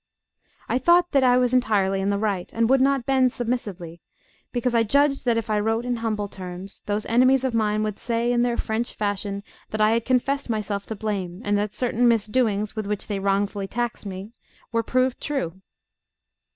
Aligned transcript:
I 0.67 0.79
thought 0.79 1.11
that 1.11 1.23
I 1.23 1.37
was 1.37 1.53
entirely 1.53 2.01
in 2.01 2.09
the 2.09 2.17
right, 2.17 2.49
and 2.53 2.67
would 2.71 2.81
not 2.81 3.05
bend 3.05 3.31
submissively, 3.33 4.01
because 4.51 4.73
I 4.73 4.81
judged 4.81 5.25
that 5.25 5.37
if 5.37 5.47
I 5.47 5.59
wrote 5.59 5.85
in 5.85 5.97
humble 5.97 6.27
terms, 6.27 6.81
those 6.87 7.05
enemies 7.05 7.43
of 7.43 7.53
mine 7.53 7.83
would 7.83 7.99
say 7.99 8.31
in 8.33 8.41
their 8.41 8.57
French 8.57 8.95
fashion 8.95 9.43
that 9.69 9.79
I 9.79 9.91
had 9.91 10.03
confessed 10.03 10.49
myself 10.49 10.87
to 10.87 10.95
blame, 10.95 11.43
and 11.45 11.55
that 11.59 11.75
certain 11.75 12.07
misdoings 12.07 12.75
with 12.75 12.87
which 12.87 13.05
they 13.05 13.19
wrongfully 13.19 13.67
taxed 13.67 14.07
me 14.07 14.31
were 14.71 14.81
proved 14.81 15.21
true. 15.21 15.61